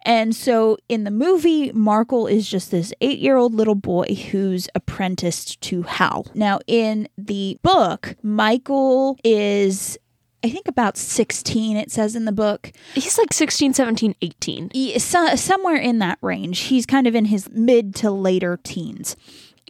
And 0.05 0.35
so 0.35 0.77
in 0.87 1.03
the 1.03 1.11
movie, 1.11 1.71
Markl 1.71 2.31
is 2.31 2.49
just 2.49 2.71
this 2.71 2.93
eight 3.01 3.19
year 3.19 3.37
old 3.37 3.53
little 3.53 3.75
boy 3.75 4.15
who's 4.31 4.69
apprenticed 4.73 5.61
to 5.61 5.83
Howl. 5.83 6.27
Now, 6.33 6.59
in 6.67 7.07
the 7.17 7.59
book, 7.61 8.15
Michael 8.23 9.17
is 9.23 9.97
I 10.43 10.49
think 10.49 10.67
about 10.67 10.95
16, 10.95 11.75
it 11.75 11.91
says 11.91 12.15
in 12.15 12.25
the 12.25 12.31
book. 12.31 12.71
He's 12.93 13.17
like 13.17 13.33
16, 13.33 13.73
17, 13.73 14.15
18. 14.21 14.69
He, 14.73 14.97
so, 14.99 15.35
somewhere 15.35 15.75
in 15.75 15.99
that 15.99 16.17
range. 16.21 16.59
He's 16.59 16.85
kind 16.85 17.07
of 17.07 17.15
in 17.15 17.25
his 17.25 17.49
mid 17.49 17.93
to 17.95 18.09
later 18.11 18.57
teens. 18.63 19.17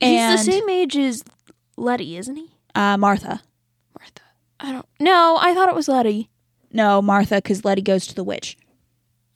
And, 0.01 0.37
He's 0.37 0.45
the 0.45 0.51
same 0.51 0.69
age 0.69 0.95
as 0.95 1.23
Letty, 1.75 2.17
isn't 2.17 2.35
he? 2.35 2.51
Uh, 2.75 2.97
Martha. 2.97 3.41
Martha. 3.97 4.21
I 4.59 4.71
don't. 4.71 4.85
No, 4.99 5.37
I 5.41 5.53
thought 5.53 5.69
it 5.69 5.75
was 5.75 5.87
Letty. 5.87 6.29
No, 6.71 7.01
Martha, 7.01 7.35
because 7.35 7.65
Letty 7.65 7.81
goes 7.81 8.05
to 8.07 8.15
the 8.15 8.23
witch. 8.23 8.55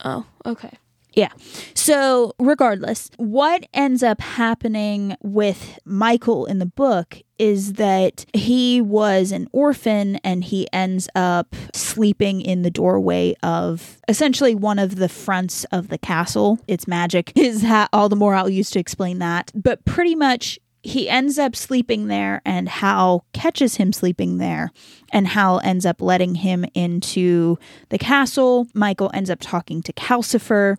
Oh, 0.05 0.25
okay. 0.45 0.77
Yeah. 1.13 1.31
So, 1.75 2.33
regardless, 2.39 3.11
what 3.17 3.67
ends 3.73 4.01
up 4.01 4.19
happening 4.19 5.15
with 5.21 5.77
Michael 5.85 6.45
in 6.45 6.59
the 6.59 6.65
book 6.65 7.21
is 7.37 7.73
that 7.73 8.25
he 8.33 8.81
was 8.81 9.31
an 9.31 9.47
orphan 9.51 10.15
and 10.23 10.43
he 10.43 10.67
ends 10.71 11.09
up 11.13 11.55
sleeping 11.73 12.41
in 12.41 12.61
the 12.61 12.71
doorway 12.71 13.35
of 13.43 13.99
essentially 14.07 14.55
one 14.55 14.79
of 14.79 14.95
the 14.95 15.09
fronts 15.09 15.65
of 15.65 15.89
the 15.89 15.97
castle. 15.97 16.59
It's 16.67 16.87
magic, 16.87 17.31
is 17.35 17.63
ha- 17.63 17.89
all 17.93 18.09
the 18.09 18.15
more 18.15 18.33
I'll 18.33 18.49
use 18.49 18.71
to 18.71 18.79
explain 18.79 19.19
that. 19.19 19.51
But 19.53 19.85
pretty 19.85 20.15
much 20.15 20.59
he 20.83 21.09
ends 21.09 21.39
up 21.39 21.55
sleeping 21.55 22.07
there 22.07 22.41
and 22.45 22.67
Howl 22.67 23.25
catches 23.33 23.75
him 23.77 23.93
sleeping 23.93 24.37
there 24.37 24.69
and 25.11 25.29
Howl 25.29 25.61
ends 25.63 25.85
up 25.85 26.01
letting 26.01 26.35
him 26.35 26.65
into 26.73 27.57
the 27.89 27.97
castle. 27.97 28.67
Michael 28.73 29.09
ends 29.13 29.29
up 29.29 29.39
talking 29.39 29.81
to 29.83 29.93
Calcifer 29.93 30.75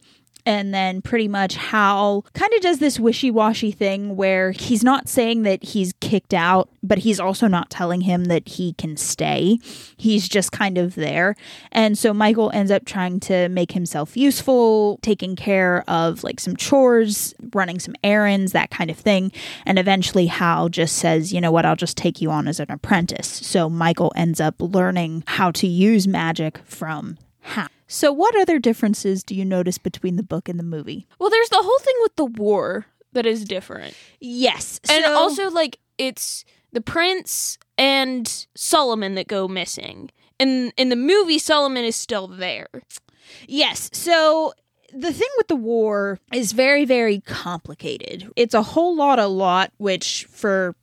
and 0.46 0.74
then 0.74 1.00
pretty 1.02 1.28
much 1.28 1.56
Howl 1.56 2.22
kind 2.34 2.52
of 2.54 2.60
does 2.60 2.78
this 2.78 3.00
wishy-washy 3.00 3.72
thing 3.72 4.16
where 4.16 4.52
he's 4.52 4.84
not 4.84 5.08
saying 5.08 5.42
that 5.42 5.62
he's 5.62 5.92
kicked 6.00 6.34
out 6.34 6.68
but 6.84 6.98
he's 6.98 7.18
also 7.18 7.48
not 7.48 7.70
telling 7.70 8.02
him 8.02 8.26
that 8.26 8.46
he 8.46 8.74
can 8.74 8.96
stay. 8.96 9.58
He's 9.96 10.28
just 10.28 10.52
kind 10.52 10.76
of 10.76 10.94
there. 10.94 11.34
And 11.72 11.96
so 11.96 12.12
michael 12.12 12.50
ends 12.52 12.70
up 12.70 12.84
trying 12.84 13.20
to 13.20 13.48
make 13.48 13.72
himself 13.72 14.16
useful 14.16 14.98
taking 15.02 15.34
care 15.34 15.82
of 15.88 16.22
like 16.22 16.38
some 16.38 16.56
chores 16.56 17.34
running 17.54 17.78
some 17.78 17.94
errands 18.04 18.52
that 18.52 18.70
kind 18.70 18.90
of 18.90 18.98
thing. 18.98 19.32
And 19.64 19.78
eventually 19.78 20.26
Howl 20.26 20.68
just 20.68 20.96
says 20.96 21.32
you 21.32 21.40
know 21.40 21.50
what? 21.50 21.64
I'll 21.64 21.76
just 21.76 21.96
take 21.96 22.20
you 22.20 22.30
on 22.30 22.46
as 22.46 22.60
an 22.60 22.70
apprentice. 22.70 23.28
So 23.28 23.70
michael 23.70 24.12
ends 24.14 24.40
up 24.40 24.56
learning 24.58 25.24
how 25.26 25.50
to 25.52 25.66
use 25.66 26.06
magic 26.06 26.58
from 26.66 27.16
Howl. 27.40 27.68
So, 27.86 28.12
what 28.12 28.34
other 28.36 28.58
differences 28.58 29.22
do 29.22 29.34
you 29.34 29.44
notice 29.44 29.78
between 29.78 30.16
the 30.16 30.22
book 30.22 30.48
and 30.48 30.58
the 30.58 30.64
movie? 30.64 31.06
Well, 31.18 31.30
there's 31.30 31.50
the 31.50 31.62
whole 31.62 31.78
thing 31.80 31.94
with 32.00 32.16
the 32.16 32.24
war 32.24 32.86
that 33.12 33.26
is 33.26 33.44
different. 33.44 33.94
Yes. 34.20 34.80
And 34.88 35.04
also, 35.04 35.50
like, 35.50 35.78
it's 35.98 36.44
the 36.72 36.80
prince 36.80 37.58
and 37.78 38.46
Solomon 38.54 39.14
that 39.14 39.28
go 39.28 39.48
missing. 39.48 40.10
In 40.38 40.72
in 40.76 40.88
the 40.88 40.96
movie, 40.96 41.38
Solomon 41.38 41.84
is 41.84 41.96
still 41.96 42.26
there. 42.26 42.68
Yes. 43.46 43.90
So 43.92 44.52
the 44.92 45.12
thing 45.12 45.28
with 45.36 45.48
the 45.48 45.56
war 45.56 46.18
is 46.32 46.52
very, 46.52 46.84
very 46.84 47.20
complicated. 47.20 48.30
It's 48.36 48.54
a 48.54 48.62
whole 48.62 48.96
lot, 48.96 49.18
a 49.18 49.26
lot, 49.26 49.72
which 49.78 50.26
for 50.30 50.74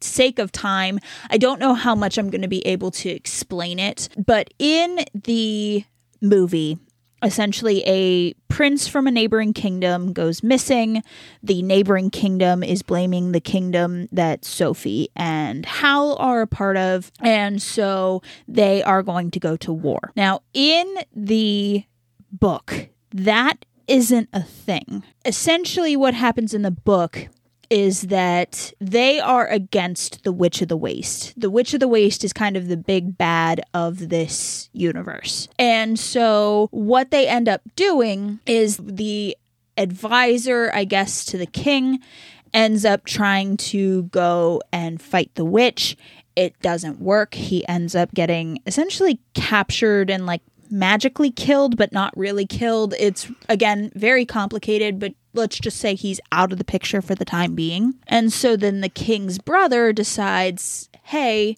sake 0.00 0.38
of 0.38 0.50
time, 0.50 0.98
I 1.30 1.38
don't 1.38 1.60
know 1.60 1.74
how 1.74 1.94
much 1.94 2.18
I'm 2.18 2.30
going 2.30 2.42
to 2.42 2.48
be 2.48 2.66
able 2.66 2.90
to 2.92 3.10
explain 3.10 3.78
it. 3.78 4.08
But 4.16 4.52
in 4.58 5.04
the 5.14 5.84
movie. 6.20 6.78
Essentially, 7.22 7.82
a 7.86 8.32
prince 8.48 8.88
from 8.88 9.06
a 9.06 9.10
neighboring 9.10 9.52
kingdom 9.52 10.14
goes 10.14 10.42
missing. 10.42 11.02
The 11.42 11.60
neighboring 11.60 12.08
kingdom 12.08 12.62
is 12.62 12.82
blaming 12.82 13.32
the 13.32 13.40
kingdom 13.40 14.08
that 14.10 14.44
Sophie 14.44 15.10
and 15.14 15.66
Howl 15.66 16.16
are 16.18 16.40
a 16.40 16.46
part 16.46 16.78
of, 16.78 17.12
and 17.20 17.60
so 17.60 18.22
they 18.48 18.82
are 18.82 19.02
going 19.02 19.30
to 19.32 19.40
go 19.40 19.56
to 19.58 19.72
war. 19.72 20.12
Now, 20.16 20.40
in 20.54 20.94
the 21.14 21.84
book, 22.32 22.88
that 23.12 23.66
isn't 23.86 24.30
a 24.32 24.42
thing. 24.42 25.02
Essentially, 25.26 25.96
what 25.96 26.14
happens 26.14 26.54
in 26.54 26.62
the 26.62 26.70
book 26.70 27.28
is 27.70 28.02
that 28.02 28.72
they 28.80 29.20
are 29.20 29.46
against 29.46 30.24
the 30.24 30.32
Witch 30.32 30.60
of 30.60 30.68
the 30.68 30.76
Waste. 30.76 31.32
The 31.40 31.50
Witch 31.50 31.72
of 31.72 31.80
the 31.80 31.88
Waste 31.88 32.24
is 32.24 32.32
kind 32.32 32.56
of 32.56 32.68
the 32.68 32.76
big 32.76 33.16
bad 33.16 33.62
of 33.72 34.08
this 34.08 34.68
universe. 34.72 35.48
And 35.58 35.98
so 35.98 36.68
what 36.72 37.12
they 37.12 37.28
end 37.28 37.48
up 37.48 37.62
doing 37.76 38.40
is 38.44 38.76
the 38.76 39.36
advisor, 39.76 40.70
I 40.74 40.84
guess, 40.84 41.24
to 41.26 41.38
the 41.38 41.46
king 41.46 42.00
ends 42.52 42.84
up 42.84 43.04
trying 43.04 43.56
to 43.56 44.02
go 44.04 44.60
and 44.72 45.00
fight 45.00 45.30
the 45.36 45.44
witch. 45.44 45.96
It 46.34 46.60
doesn't 46.60 47.00
work. 47.00 47.34
He 47.34 47.66
ends 47.68 47.94
up 47.94 48.12
getting 48.12 48.60
essentially 48.66 49.20
captured 49.34 50.10
and 50.10 50.26
like 50.26 50.42
magically 50.70 51.30
killed, 51.30 51.76
but 51.76 51.92
not 51.92 52.16
really 52.16 52.46
killed. 52.46 52.94
It's 52.98 53.30
again 53.48 53.92
very 53.94 54.24
complicated, 54.24 54.98
but 54.98 55.14
let's 55.32 55.58
just 55.58 55.78
say 55.78 55.94
he's 55.94 56.20
out 56.32 56.52
of 56.52 56.58
the 56.58 56.64
picture 56.64 57.02
for 57.02 57.14
the 57.14 57.24
time 57.24 57.54
being. 57.54 57.94
And 58.06 58.32
so 58.32 58.56
then 58.56 58.80
the 58.80 58.88
king's 58.88 59.38
brother 59.38 59.92
decides, 59.92 60.88
hey, 61.04 61.56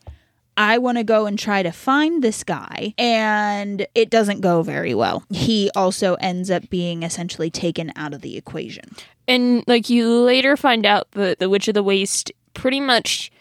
I 0.56 0.78
want 0.78 0.98
to 0.98 1.04
go 1.04 1.26
and 1.26 1.38
try 1.38 1.62
to 1.62 1.70
find 1.70 2.22
this 2.22 2.44
guy. 2.44 2.94
And 2.98 3.86
it 3.94 4.10
doesn't 4.10 4.40
go 4.40 4.62
very 4.62 4.94
well. 4.94 5.24
He 5.30 5.70
also 5.74 6.14
ends 6.16 6.50
up 6.50 6.68
being 6.68 7.02
essentially 7.02 7.50
taken 7.50 7.92
out 7.96 8.12
of 8.12 8.20
the 8.20 8.36
equation. 8.36 8.84
And 9.26 9.64
like 9.66 9.88
you 9.88 10.10
later 10.20 10.56
find 10.56 10.84
out 10.84 11.10
that 11.12 11.38
the 11.38 11.48
Witch 11.48 11.68
of 11.68 11.74
the 11.74 11.82
Waste 11.82 12.30
pretty 12.54 12.80
much 12.80 13.32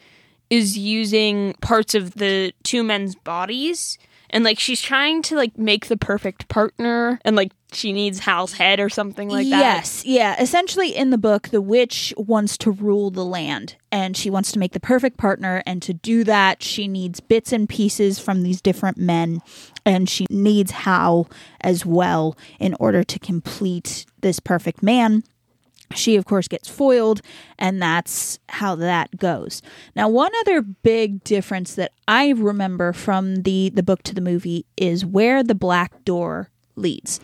is 0.50 0.78
using 0.78 1.54
parts 1.62 1.96
of 1.96 2.14
the 2.16 2.54
two 2.64 2.84
men's 2.84 3.16
bodies 3.16 3.98
and 4.32 4.44
like 4.44 4.60
she's 4.60 4.82
trying 4.82 5.22
to 5.22 5.36
like 5.36 5.58
make 5.58 5.88
the 5.88 5.98
perfect 5.98 6.48
partner 6.48 7.20
and 7.24 7.36
like 7.36 7.52
she 7.74 7.94
needs 7.94 8.20
Howl's 8.20 8.54
head 8.54 8.80
or 8.80 8.90
something 8.90 9.30
like 9.30 9.50
that. 9.50 9.60
Yes, 9.60 10.06
yeah. 10.06 10.42
Essentially, 10.42 10.96
in 10.96 11.10
the 11.10 11.18
book, 11.18 11.50
the 11.50 11.62
witch 11.62 12.14
wants 12.18 12.58
to 12.60 12.72
rule 12.72 13.12
the 13.12 13.26
land 13.26 13.76
and 13.92 14.16
she 14.18 14.30
wants 14.30 14.52
to 14.52 14.60
make 14.60 14.74
the 14.74 14.80
perfect 14.80 15.18
partner. 15.18 15.64
And 15.66 15.82
to 15.84 15.94
do 15.94 16.24
that, 16.26 16.62
she 16.62 16.88
needs 16.88 17.20
bits 17.20 17.52
and 17.54 17.70
pieces 17.70 18.20
from 18.20 18.44
these 18.44 18.62
different 18.62 18.98
men 18.98 19.42
and 19.86 20.10
she 20.10 20.26
needs 20.30 20.72
Howl 20.72 21.30
as 21.62 21.86
well 21.86 22.38
in 22.60 22.76
order 22.80 23.04
to 23.04 23.20
complete 23.20 24.06
this 24.22 24.40
perfect 24.40 24.84
man. 24.84 25.24
She, 25.94 26.16
of 26.16 26.24
course, 26.24 26.48
gets 26.48 26.70
foiled, 26.70 27.22
and 27.60 27.82
that's 27.82 28.40
how 28.48 28.76
that 28.76 29.18
goes. 29.18 29.62
Now, 29.94 30.08
one 30.08 30.32
other 30.40 30.62
big 30.62 31.22
difference 31.26 31.76
that 31.76 31.92
I 32.08 32.30
remember 32.30 32.94
from 32.94 33.44
the, 33.44 33.72
the 33.74 33.84
book 33.84 34.02
to 34.04 34.16
the 34.16 34.22
movie 34.22 34.66
is 34.78 35.06
where 35.06 35.44
the 35.44 35.56
black 35.56 36.06
door 36.06 36.50
leads. 36.76 37.20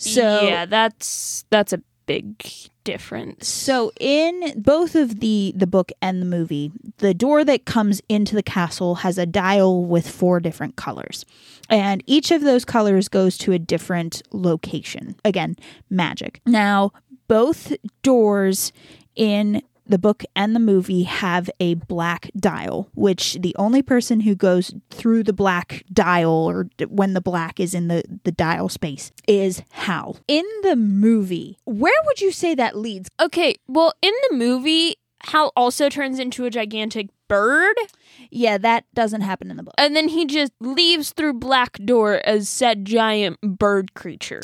So 0.00 0.42
yeah, 0.42 0.66
that's 0.66 1.44
that's 1.50 1.72
a 1.72 1.82
big 2.06 2.42
difference. 2.84 3.46
So 3.46 3.92
in 4.00 4.54
both 4.56 4.94
of 4.94 5.20
the 5.20 5.52
the 5.54 5.66
book 5.66 5.92
and 6.00 6.20
the 6.20 6.26
movie, 6.26 6.72
the 6.98 7.14
door 7.14 7.44
that 7.44 7.66
comes 7.66 8.00
into 8.08 8.34
the 8.34 8.42
castle 8.42 8.96
has 8.96 9.18
a 9.18 9.26
dial 9.26 9.84
with 9.84 10.08
four 10.08 10.40
different 10.40 10.76
colors. 10.76 11.24
And 11.68 12.02
each 12.06 12.30
of 12.30 12.40
those 12.40 12.64
colors 12.64 13.08
goes 13.08 13.38
to 13.38 13.52
a 13.52 13.58
different 13.58 14.22
location. 14.32 15.16
Again, 15.24 15.54
magic. 15.88 16.40
Now, 16.46 16.92
both 17.28 17.72
doors 18.02 18.72
in 19.14 19.62
the 19.90 19.98
book 19.98 20.24
and 20.34 20.54
the 20.54 20.60
movie 20.60 21.02
have 21.02 21.50
a 21.60 21.74
black 21.74 22.30
dial, 22.36 22.88
which 22.94 23.34
the 23.40 23.54
only 23.56 23.82
person 23.82 24.20
who 24.20 24.34
goes 24.34 24.74
through 24.90 25.24
the 25.24 25.32
black 25.32 25.84
dial 25.92 26.30
or 26.30 26.68
when 26.88 27.14
the 27.14 27.20
black 27.20 27.60
is 27.60 27.74
in 27.74 27.88
the, 27.88 28.02
the 28.24 28.32
dial 28.32 28.68
space 28.68 29.12
is 29.26 29.62
Howl. 29.70 30.18
In 30.28 30.44
the 30.62 30.76
movie, 30.76 31.58
where 31.64 31.92
would 32.06 32.20
you 32.20 32.32
say 32.32 32.54
that 32.54 32.76
leads? 32.76 33.08
Okay, 33.20 33.56
well, 33.66 33.92
in 34.02 34.14
the 34.28 34.36
movie, 34.36 34.96
Howl 35.24 35.52
also 35.54 35.88
turns 35.88 36.18
into 36.18 36.44
a 36.44 36.50
gigantic 36.50 37.08
bird. 37.28 37.76
Yeah, 38.30 38.58
that 38.58 38.84
doesn't 38.94 39.20
happen 39.20 39.50
in 39.50 39.56
the 39.56 39.62
book. 39.62 39.74
And 39.78 39.94
then 39.94 40.08
he 40.08 40.24
just 40.26 40.52
leaves 40.60 41.12
through 41.12 41.34
Black 41.34 41.74
Door 41.84 42.22
as 42.26 42.48
said 42.48 42.84
giant 42.84 43.40
bird 43.40 43.94
creature. 43.94 44.42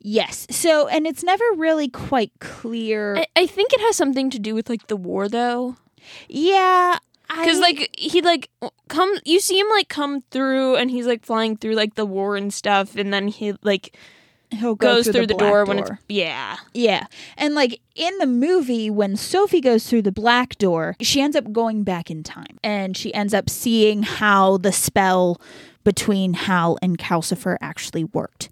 Yes. 0.00 0.46
So, 0.50 0.86
and 0.88 1.06
it's 1.06 1.24
never 1.24 1.44
really 1.56 1.88
quite 1.88 2.32
clear. 2.40 3.16
I, 3.16 3.26
I 3.36 3.46
think 3.46 3.72
it 3.72 3.80
has 3.80 3.96
something 3.96 4.30
to 4.30 4.38
do 4.38 4.54
with 4.54 4.68
like 4.68 4.86
the 4.86 4.96
war, 4.96 5.28
though. 5.28 5.76
Yeah, 6.28 6.98
Because 7.28 7.58
like 7.58 7.90
he 7.98 8.22
like 8.22 8.50
come, 8.88 9.12
you 9.24 9.40
see 9.40 9.58
him 9.58 9.68
like 9.70 9.88
come 9.88 10.22
through, 10.30 10.76
and 10.76 10.90
he's 10.90 11.06
like 11.06 11.24
flying 11.24 11.56
through 11.56 11.74
like 11.74 11.94
the 11.94 12.06
war 12.06 12.36
and 12.36 12.52
stuff, 12.52 12.96
and 12.96 13.12
then 13.12 13.28
he 13.28 13.54
like 13.62 13.96
he'll 14.50 14.74
go 14.74 14.94
goes 14.94 15.08
through, 15.08 15.26
the, 15.26 15.34
black 15.34 15.50
door, 15.50 15.64
when 15.64 15.78
it's 15.78 15.90
yeah, 16.08 16.56
Yeah. 16.72 17.06
And 17.36 17.54
like 17.54 17.80
in 17.94 18.16
the 18.18 18.26
movie, 18.26 18.90
when 18.90 19.16
Sophie 19.16 19.60
goes 19.60 19.88
through 19.88 20.02
the 20.02 20.12
black 20.12 20.56
door, 20.58 20.96
she 21.00 21.20
ends 21.20 21.36
up 21.36 21.52
going 21.52 21.84
back 21.84 22.10
in 22.10 22.22
time 22.22 22.58
and 22.62 22.96
she 22.96 23.12
ends 23.14 23.34
up 23.34 23.50
seeing 23.50 24.02
how 24.02 24.58
the 24.58 24.72
spell 24.72 25.40
between 25.84 26.34
Howl 26.34 26.78
and 26.82 26.98
Calcifer 26.98 27.56
actually 27.60 28.04
worked. 28.04 28.48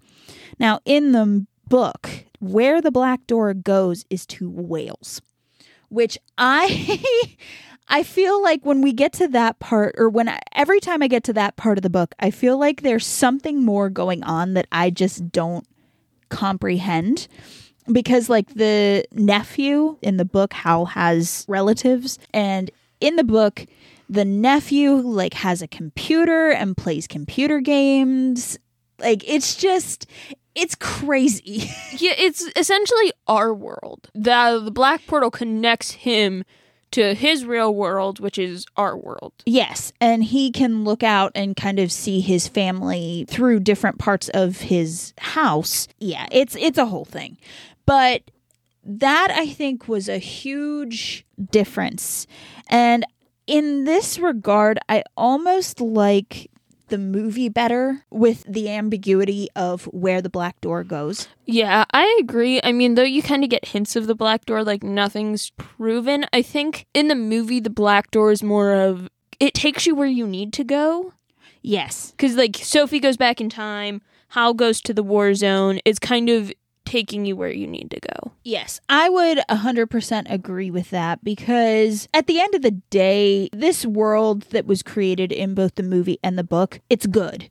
Now, 0.59 0.79
in 0.85 1.11
the 1.11 1.45
book, 1.67 2.09
where 2.39 2.81
the 2.81 2.91
black 2.91 3.27
door 3.27 3.53
goes 3.53 4.05
is 4.09 4.25
to 4.27 4.49
Wales, 4.49 5.21
which 5.89 6.17
I. 6.37 7.01
I 7.89 8.03
feel 8.03 8.43
like 8.43 8.65
when 8.65 8.81
we 8.81 8.91
get 8.91 9.13
to 9.13 9.29
that 9.29 9.59
part, 9.59 9.95
or 9.97 10.09
when 10.09 10.27
I, 10.27 10.41
every 10.51 10.81
time 10.81 11.01
I 11.01 11.07
get 11.07 11.23
to 11.23 11.31
that 11.33 11.55
part 11.55 11.77
of 11.77 11.83
the 11.83 11.89
book, 11.89 12.13
I 12.19 12.31
feel 12.31 12.57
like 12.57 12.81
there's 12.81 13.05
something 13.07 13.63
more 13.63 13.89
going 13.89 14.25
on 14.25 14.55
that 14.55 14.67
I 14.73 14.89
just 14.89 15.31
don't 15.31 15.65
comprehend 16.29 17.27
because 17.91 18.29
like 18.29 18.53
the 18.53 19.05
nephew 19.13 19.97
in 20.01 20.17
the 20.17 20.25
book 20.25 20.53
Howl 20.53 20.85
has 20.85 21.45
relatives 21.47 22.19
and 22.33 22.69
in 22.99 23.15
the 23.15 23.23
book 23.23 23.65
the 24.09 24.25
nephew 24.25 24.93
like 24.93 25.33
has 25.33 25.61
a 25.61 25.67
computer 25.67 26.49
and 26.49 26.75
plays 26.75 27.07
computer 27.07 27.59
games 27.59 28.57
like 28.99 29.27
it's 29.27 29.55
just 29.55 30.07
it's 30.57 30.75
crazy 30.75 31.69
yeah. 31.97 32.13
It's 32.17 32.49
essentially 32.55 33.13
our 33.27 33.53
world. 33.53 34.09
The 34.13 34.61
the 34.63 34.71
black 34.71 35.05
portal 35.05 35.31
connects 35.31 35.91
him 35.91 36.43
to 36.91 37.13
his 37.13 37.45
real 37.45 37.73
world, 37.73 38.19
which 38.19 38.37
is 38.37 38.65
our 38.75 38.97
world. 38.97 39.33
yes 39.45 39.91
and 39.99 40.23
he 40.23 40.51
can 40.51 40.83
look 40.83 41.03
out 41.03 41.31
and 41.35 41.55
kind 41.55 41.79
of 41.79 41.91
see 41.91 42.19
his 42.21 42.47
family 42.47 43.25
through 43.29 43.59
different 43.59 43.97
parts 43.97 44.29
of 44.29 44.61
his 44.61 45.13
house 45.19 45.87
yeah 45.99 46.27
it's 46.31 46.55
it's 46.55 46.77
a 46.77 46.85
whole 46.85 47.05
thing 47.05 47.37
but 47.85 48.21
that 48.87 49.29
I 49.31 49.47
think 49.47 49.87
was 49.89 50.07
a 50.07 50.17
huge 50.17 51.25
difference. 51.51 52.25
And 52.69 53.05
in 53.45 53.83
this 53.83 54.17
regard, 54.17 54.79
I 54.87 55.03
almost 55.17 55.81
like 55.81 56.49
the 56.87 56.97
movie 56.97 57.49
better 57.49 58.03
with 58.09 58.43
the 58.47 58.69
ambiguity 58.69 59.47
of 59.55 59.85
where 59.85 60.21
the 60.21 60.29
black 60.29 60.59
door 60.61 60.83
goes. 60.83 61.27
Yeah, 61.45 61.85
I 61.93 62.17
agree. 62.19 62.59
I 62.63 62.71
mean, 62.71 62.95
though 62.95 63.03
you 63.03 63.21
kind 63.21 63.43
of 63.43 63.49
get 63.49 63.65
hints 63.65 63.95
of 63.95 64.07
the 64.07 64.15
black 64.15 64.45
door, 64.45 64.63
like 64.63 64.83
nothing's 64.83 65.51
proven. 65.51 66.25
I 66.33 66.41
think 66.41 66.87
in 66.93 67.07
the 67.07 67.15
movie, 67.15 67.59
the 67.59 67.69
black 67.69 68.11
door 68.11 68.31
is 68.31 68.43
more 68.43 68.73
of 68.73 69.09
it 69.39 69.53
takes 69.53 69.85
you 69.85 69.95
where 69.95 70.07
you 70.07 70.27
need 70.27 70.53
to 70.53 70.63
go. 70.63 71.13
Yes. 71.61 72.11
Because, 72.11 72.35
like, 72.35 72.55
Sophie 72.57 72.99
goes 72.99 73.17
back 73.17 73.41
in 73.41 73.49
time, 73.49 74.01
Howl 74.29 74.53
goes 74.53 74.81
to 74.81 74.93
the 74.93 75.03
war 75.03 75.33
zone. 75.33 75.79
It's 75.85 75.99
kind 75.99 76.29
of 76.29 76.51
taking 76.87 77.25
you 77.25 77.35
where 77.35 77.51
you 77.51 77.67
need 77.67 77.91
to 77.91 77.99
go. 77.99 78.31
Yes, 78.43 78.79
I 78.87 79.09
would 79.09 79.39
100% 79.49 80.31
agree 80.31 80.71
with 80.71 80.89
that 80.91 81.23
because 81.23 82.07
at 82.13 82.27
the 82.27 82.39
end 82.39 82.55
of 82.55 82.61
the 82.61 82.71
day, 82.89 83.49
this 83.51 83.85
world 83.85 84.43
that 84.51 84.65
was 84.65 84.81
created 84.81 85.31
in 85.31 85.53
both 85.53 85.75
the 85.75 85.83
movie 85.83 86.17
and 86.23 86.37
the 86.37 86.43
book, 86.43 86.79
it's 86.89 87.05
good. 87.05 87.49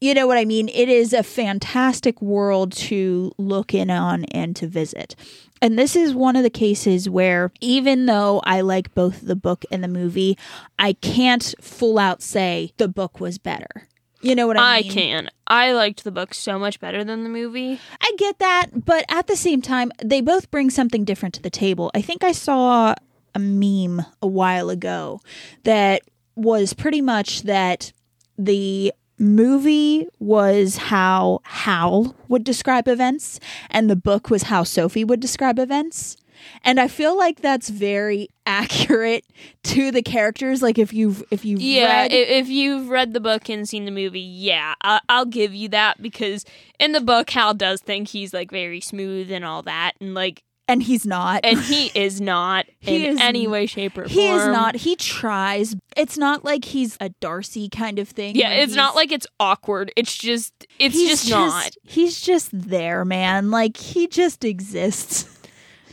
You 0.00 0.14
know 0.14 0.26
what 0.26 0.38
I 0.38 0.44
mean? 0.44 0.68
It 0.70 0.88
is 0.88 1.12
a 1.12 1.22
fantastic 1.22 2.20
world 2.20 2.72
to 2.72 3.30
look 3.38 3.72
in 3.72 3.88
on 3.88 4.24
and 4.24 4.56
to 4.56 4.66
visit. 4.66 5.14
And 5.60 5.78
this 5.78 5.94
is 5.94 6.12
one 6.12 6.34
of 6.34 6.42
the 6.42 6.50
cases 6.50 7.08
where, 7.08 7.52
even 7.60 8.06
though 8.06 8.40
I 8.44 8.62
like 8.62 8.94
both 8.94 9.20
the 9.20 9.36
book 9.36 9.64
and 9.70 9.84
the 9.84 9.88
movie, 9.88 10.36
I 10.76 10.94
can't 10.94 11.54
full 11.60 12.00
out 12.00 12.20
say 12.20 12.72
the 12.78 12.88
book 12.88 13.20
was 13.20 13.38
better. 13.38 13.86
You 14.22 14.34
know 14.34 14.46
what 14.46 14.56
I 14.56 14.78
I 14.78 14.82
mean? 14.82 14.90
I 14.90 14.94
can. 14.94 15.30
I 15.48 15.72
liked 15.72 16.04
the 16.04 16.12
book 16.12 16.32
so 16.32 16.58
much 16.58 16.80
better 16.80 17.04
than 17.04 17.24
the 17.24 17.28
movie. 17.28 17.80
I 18.00 18.12
get 18.16 18.38
that, 18.38 18.84
but 18.84 19.04
at 19.08 19.26
the 19.26 19.36
same 19.36 19.60
time, 19.60 19.92
they 20.02 20.20
both 20.20 20.50
bring 20.50 20.70
something 20.70 21.04
different 21.04 21.34
to 21.34 21.42
the 21.42 21.50
table. 21.50 21.90
I 21.94 22.00
think 22.02 22.22
I 22.24 22.32
saw 22.32 22.94
a 23.34 23.38
meme 23.38 24.04
a 24.20 24.26
while 24.26 24.70
ago 24.70 25.20
that 25.64 26.02
was 26.36 26.72
pretty 26.72 27.00
much 27.00 27.42
that 27.42 27.92
the 28.38 28.92
movie 29.18 30.06
was 30.18 30.76
how 30.76 31.40
Howl 31.44 32.16
would 32.28 32.44
describe 32.44 32.88
events, 32.88 33.40
and 33.70 33.90
the 33.90 33.96
book 33.96 34.30
was 34.30 34.44
how 34.44 34.62
Sophie 34.64 35.04
would 35.04 35.20
describe 35.20 35.58
events. 35.58 36.16
And 36.64 36.78
I 36.80 36.88
feel 36.88 37.16
like 37.16 37.40
that's 37.40 37.68
very 37.68 38.28
accurate 38.46 39.24
to 39.64 39.90
the 39.90 40.02
characters. 40.02 40.62
Like 40.62 40.78
if 40.78 40.92
you've 40.92 41.22
if 41.30 41.44
you've 41.44 41.60
Yeah, 41.60 42.02
read 42.02 42.12
if 42.12 42.48
you've 42.48 42.88
read 42.88 43.12
the 43.12 43.20
book 43.20 43.48
and 43.48 43.68
seen 43.68 43.84
the 43.84 43.90
movie, 43.90 44.20
yeah, 44.20 44.74
I- 44.82 45.00
I'll 45.08 45.24
give 45.26 45.54
you 45.54 45.68
that 45.70 46.00
because 46.02 46.44
in 46.78 46.92
the 46.92 47.00
book, 47.00 47.30
Howl 47.30 47.54
does 47.54 47.80
think 47.80 48.08
he's 48.08 48.32
like 48.32 48.50
very 48.50 48.80
smooth 48.80 49.30
and 49.30 49.44
all 49.44 49.62
that, 49.62 49.92
and 50.00 50.14
like, 50.14 50.42
and 50.68 50.82
he's 50.82 51.04
not. 51.04 51.40
and 51.44 51.58
he 51.58 51.86
is 51.94 52.20
not 52.20 52.66
He 52.78 53.04
in 53.04 53.14
is 53.16 53.20
any 53.20 53.46
way, 53.46 53.66
shape, 53.66 53.98
or 53.98 54.04
He 54.04 54.28
is 54.28 54.46
not. 54.46 54.76
He 54.76 54.96
tries. 54.96 55.74
It's 55.96 56.16
not 56.16 56.44
like 56.44 56.64
he's 56.64 56.96
a 57.00 57.10
Darcy 57.20 57.68
kind 57.68 57.98
of 57.98 58.08
thing. 58.08 58.36
Yeah, 58.36 58.50
it's 58.50 58.74
not 58.74 58.94
like 58.94 59.12
it's 59.12 59.26
awkward. 59.38 59.92
It's 59.96 60.16
just, 60.16 60.52
it's 60.78 60.94
he's 60.94 61.24
just 61.24 61.30
not. 61.30 61.70
He's 61.82 62.20
just 62.20 62.48
there, 62.52 63.04
man. 63.04 63.50
Like 63.50 63.76
he 63.76 64.06
just 64.06 64.44
exists. 64.44 65.28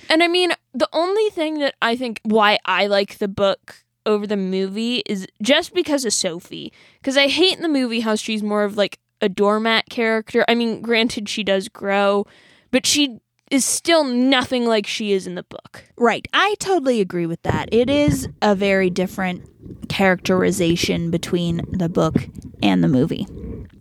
And 0.09 0.23
I 0.23 0.27
mean, 0.27 0.51
the 0.73 0.89
only 0.91 1.29
thing 1.29 1.59
that 1.59 1.75
I 1.81 1.95
think 1.95 2.19
why 2.23 2.57
I 2.65 2.87
like 2.87 3.19
the 3.19 3.27
book 3.27 3.83
over 4.05 4.25
the 4.25 4.37
movie 4.37 5.03
is 5.05 5.27
just 5.41 5.73
because 5.73 6.03
of 6.03 6.13
Sophie. 6.13 6.73
Because 6.99 7.15
I 7.15 7.27
hate 7.27 7.55
in 7.55 7.61
the 7.61 7.69
movie 7.69 7.99
how 7.99 8.15
she's 8.15 8.41
more 8.41 8.63
of 8.63 8.75
like 8.75 8.99
a 9.21 9.29
doormat 9.29 9.89
character. 9.89 10.43
I 10.47 10.55
mean, 10.55 10.81
granted, 10.81 11.29
she 11.29 11.43
does 11.43 11.69
grow, 11.69 12.25
but 12.71 12.85
she 12.85 13.19
is 13.51 13.65
still 13.65 14.03
nothing 14.03 14.65
like 14.65 14.85
she 14.85 15.11
is 15.11 15.27
in 15.27 15.35
the 15.35 15.43
book. 15.43 15.85
Right. 15.97 16.27
I 16.33 16.55
totally 16.59 17.01
agree 17.01 17.25
with 17.25 17.41
that. 17.43 17.69
It 17.71 17.89
is 17.89 18.27
a 18.41 18.55
very 18.55 18.89
different 18.89 19.89
characterization 19.89 21.11
between 21.11 21.61
the 21.71 21.89
book 21.89 22.15
and 22.61 22.83
the 22.83 22.87
movie. 22.87 23.27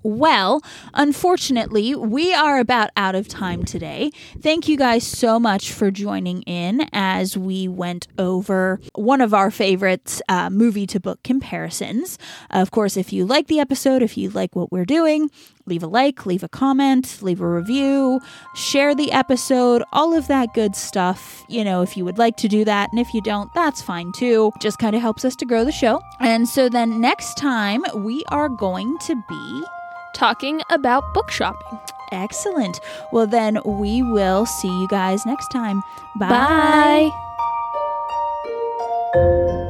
Well, 0.09 0.63
unfortunately, 0.95 1.95
we 1.95 2.33
are 2.33 2.59
about 2.59 2.89
out 2.97 3.15
of 3.15 3.29
time 3.29 3.67
today. 3.67 4.11
Thank 4.41 4.67
you 4.67 4.79
guys 4.79 5.07
so 5.07 5.39
much 5.39 5.71
for 5.71 5.91
joining 5.91 6.41
in 6.45 6.89
as 6.95 7.37
we 7.37 7.69
went 7.69 8.09
over 8.17 8.81
one 8.95 9.21
of 9.21 9.35
our 9.35 9.51
favorites 9.51 10.23
uh, 10.31 10.49
movie 10.49 10.87
to 10.87 10.99
book 10.99 11.23
comparisons. 11.23 12.17
Of 12.49 12.71
course, 12.71 12.97
if 12.97 13.13
you 13.13 13.27
like 13.27 13.49
the 13.49 13.61
episode, 13.61 14.01
if 14.01 14.17
you 14.17 14.31
like 14.31 14.57
what 14.57 14.73
we're 14.73 14.87
doing, 14.87 15.31
leave 15.67 15.83
a 15.83 15.87
like, 15.87 16.25
leave 16.25 16.43
a 16.43 16.49
comment, 16.49 17.19
leave 17.21 17.43
a 17.43 17.47
review, 17.47 18.19
share 18.55 18.95
the 18.95 19.13
episode, 19.13 19.83
all 19.93 20.15
of 20.15 20.27
that 20.29 20.55
good 20.55 20.75
stuff. 20.75 21.45
You 21.51 21.65
know, 21.65 21.83
if 21.83 21.99
you 21.99 22.07
would 22.07 22.17
like 22.17 22.39
to 22.39 22.49
do 22.49 22.65
that, 22.65 22.89
and 22.93 22.99
if 22.99 23.13
you 23.13 23.21
don't, 23.21 23.53
that's 23.53 23.83
fine 23.83 24.13
too. 24.13 24.53
Just 24.59 24.79
kind 24.79 24.97
of 24.97 25.03
helps 25.03 25.27
us 25.27 25.37
to 25.37 25.45
grow 25.45 25.67
the 25.67 25.73
show. 25.73 26.01
And 26.19 26.49
so 26.49 26.71
then 26.71 26.99
next 26.99 27.37
time, 27.37 27.85
we 27.95 28.25
are 28.29 28.49
going 28.49 28.97
to 29.01 29.23
be 29.29 29.65
Talking 30.15 30.63
about 30.71 31.03
book 31.15 31.31
shopping. 31.31 31.79
excellent. 32.11 32.81
Well, 33.13 33.27
then 33.27 33.59
we 33.65 34.03
will 34.03 34.47
see 34.47 34.69
you 34.69 34.89
guys 34.89 35.27
next 35.27 35.49
time. 35.49 35.83
Bye. 36.19 37.11
Bye. 39.15 39.65